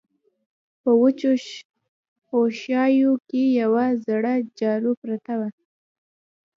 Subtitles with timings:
[0.81, 1.31] په وچو
[2.27, 5.49] خوشايو کې يوه زړه جارو پرته وه.